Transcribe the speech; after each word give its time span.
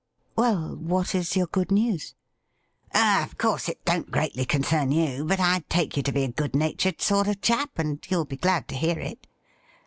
'Well, 0.35 0.77
what 0.77 1.13
is 1.13 1.35
your 1.35 1.45
good 1.45 1.69
news 1.69 2.15
?''Of 3.23 3.37
course, 3.37 3.69
it 3.69 3.85
don't 3.85 4.09
greatly 4.09 4.45
concern 4.45 4.91
you, 4.91 5.23
but 5.25 5.39
I 5.39 5.63
take 5.69 5.95
you 5.95 6.01
to 6.01 6.11
he 6.11 6.23
a 6.23 6.27
good 6.29 6.55
natured 6.55 7.01
sort 7.03 7.27
of 7.27 7.39
chap, 7.41 7.77
and 7.77 8.03
you 8.09 8.17
will 8.17 8.25
be 8.25 8.37
glad 8.37 8.67
to 8.69 8.75
hear 8.75 8.97
it.' 8.97 9.27